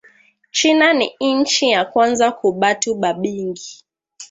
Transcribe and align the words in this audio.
China 0.51 0.93
ni 0.93 1.15
inchi 1.29 1.69
ya 1.73 1.81
kwanza 1.91 2.27
ku 2.37 2.47
batu 2.59 2.91
ba 3.01 3.13
mingi 3.23 3.69